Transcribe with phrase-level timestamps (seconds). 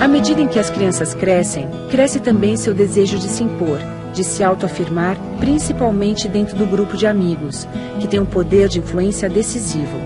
[0.00, 3.78] À medida em que as crianças crescem, cresce também seu desejo de se impor,
[4.14, 7.68] de se autoafirmar, principalmente dentro do grupo de amigos,
[8.00, 9.98] que tem um poder de influência decisivo.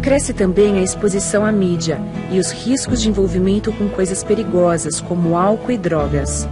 [0.00, 2.00] Cresce também a exposição à mídia
[2.32, 6.48] e os riscos de envolvimento com coisas perigosas, como álcool e drogas.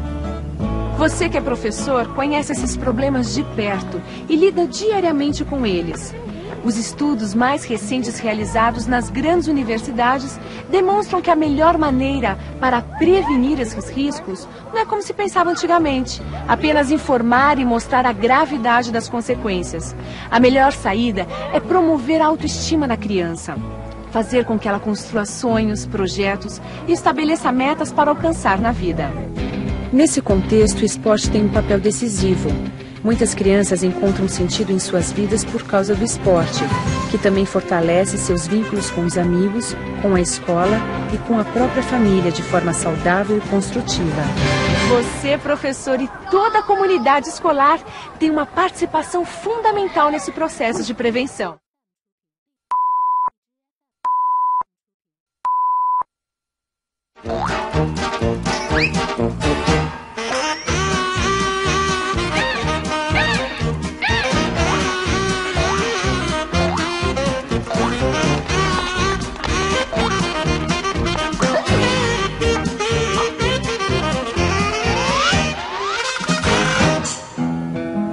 [0.96, 6.14] Você que é professor conhece esses problemas de perto e lida diariamente com eles.
[6.62, 10.38] Os estudos mais recentes realizados nas grandes universidades
[10.68, 16.20] demonstram que a melhor maneira para prevenir esses riscos não é como se pensava antigamente,
[16.46, 19.96] apenas informar e mostrar a gravidade das consequências.
[20.30, 23.56] A melhor saída é promover a autoestima da criança.
[24.10, 29.10] Fazer com que ela construa sonhos, projetos e estabeleça metas para alcançar na vida.
[29.92, 32.50] Nesse contexto, o esporte tem um papel decisivo.
[33.02, 36.62] Muitas crianças encontram sentido em suas vidas por causa do esporte,
[37.10, 40.76] que também fortalece seus vínculos com os amigos, com a escola
[41.12, 44.22] e com a própria família de forma saudável e construtiva.
[44.90, 47.80] Você, professor e toda a comunidade escolar
[48.18, 51.56] tem uma participação fundamental nesse processo de prevenção.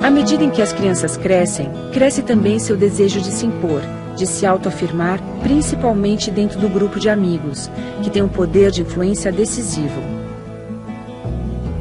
[0.08, 3.82] À medida em que as crianças crescem, cresce também seu desejo de se impor,
[4.16, 7.70] de se autoafirmar, principalmente dentro do grupo de amigos,
[8.02, 10.02] que tem um poder de influência decisivo.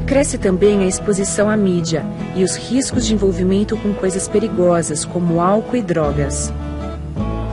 [0.05, 2.05] Cresce também a exposição à mídia
[2.35, 6.51] e os riscos de envolvimento com coisas perigosas, como álcool e drogas.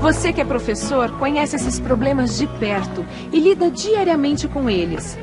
[0.01, 5.17] Você que é professor conhece esses problemas de perto e lida diariamente com eles.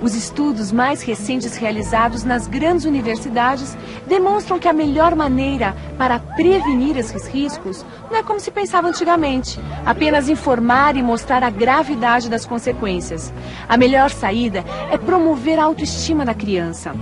[0.00, 3.76] Os estudos mais recentes realizados nas grandes universidades
[4.06, 9.58] demonstram que a melhor maneira para prevenir esses riscos não é como se pensava antigamente,
[9.84, 13.32] apenas informar e mostrar a gravidade das consequências.
[13.68, 16.94] A melhor saída é promover a autoestima da criança.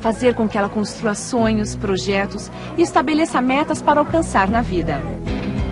[0.00, 5.00] Fazer com que ela construa sonhos, projetos e estabeleça metas para alcançar na vida.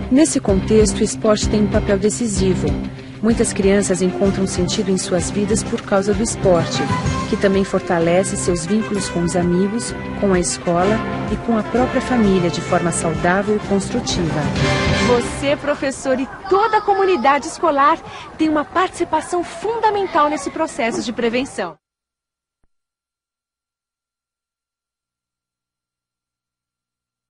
[0.09, 2.67] Nesse contexto, o esporte tem um papel decisivo.
[3.21, 6.81] Muitas crianças encontram sentido em suas vidas por causa do esporte,
[7.29, 10.97] que também fortalece seus vínculos com os amigos, com a escola
[11.31, 14.39] e com a própria família de forma saudável e construtiva.
[15.07, 17.99] Você, professor e toda a comunidade escolar
[18.37, 21.75] tem uma participação fundamental nesse processo de prevenção.